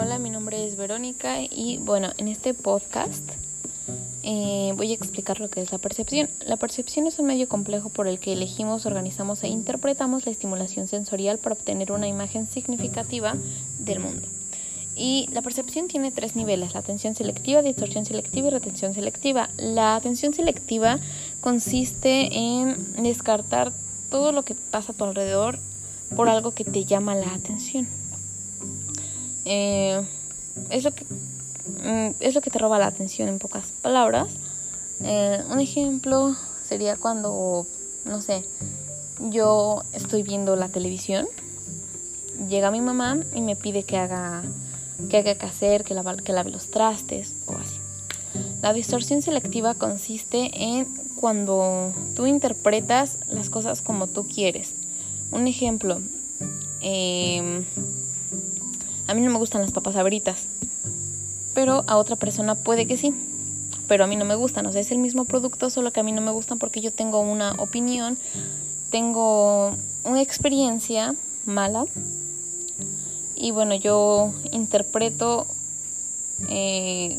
[0.00, 3.24] Hola, mi nombre es Verónica y bueno, en este podcast
[4.22, 6.28] eh, voy a explicar lo que es la percepción.
[6.46, 10.86] La percepción es un medio complejo por el que elegimos, organizamos e interpretamos la estimulación
[10.86, 13.34] sensorial para obtener una imagen significativa
[13.80, 14.28] del mundo.
[14.94, 19.50] Y la percepción tiene tres niveles, la atención selectiva, distorsión selectiva y retención selectiva.
[19.56, 21.00] La atención selectiva
[21.40, 23.72] consiste en descartar
[24.12, 25.58] todo lo que pasa a tu alrededor
[26.14, 27.88] por algo que te llama la atención.
[29.50, 30.06] Eh,
[30.68, 34.28] es, lo que, mm, es lo que te roba la atención en pocas palabras.
[35.02, 36.36] Eh, un ejemplo
[36.68, 37.66] sería cuando,
[38.04, 38.44] no sé,
[39.30, 41.26] yo estoy viendo la televisión,
[42.46, 44.42] llega mi mamá y me pide que haga
[45.08, 47.78] que haga que hacer, que, que lave los trastes o así.
[48.60, 50.84] La distorsión selectiva consiste en
[51.16, 54.74] cuando tú interpretas las cosas como tú quieres.
[55.30, 56.00] Un ejemplo,
[56.82, 57.64] eh,
[59.08, 60.46] a mí no me gustan las papas abritas,
[61.54, 63.12] pero a otra persona puede que sí,
[63.88, 64.66] pero a mí no me gustan.
[64.66, 66.92] O sea, es el mismo producto, solo que a mí no me gustan porque yo
[66.92, 68.18] tengo una opinión,
[68.90, 71.14] tengo una experiencia
[71.46, 71.86] mala
[73.34, 75.46] y bueno, yo interpreto
[76.48, 77.18] eh,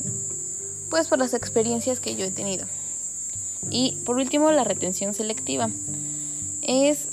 [0.89, 2.67] pues por las experiencias que yo he tenido.
[3.69, 5.69] Y por último, la retención selectiva.
[6.61, 7.07] Es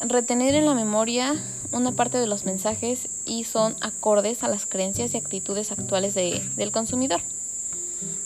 [0.00, 1.34] retener en la memoria
[1.72, 6.72] una parte de los mensajes y son acordes a las creencias y actitudes actuales del
[6.72, 7.20] consumidor.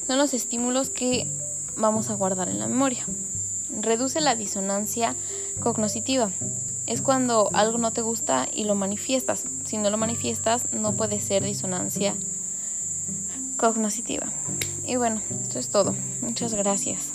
[0.07, 1.27] Son los estímulos que
[1.77, 3.05] vamos a guardar en la memoria.
[3.81, 5.15] Reduce la disonancia
[5.61, 6.31] cognoscitiva.
[6.87, 9.45] Es cuando algo no te gusta y lo manifiestas.
[9.65, 12.15] Si no lo manifiestas, no puede ser disonancia
[13.57, 14.27] cognoscitiva.
[14.87, 15.95] Y bueno, esto es todo.
[16.21, 17.14] Muchas gracias.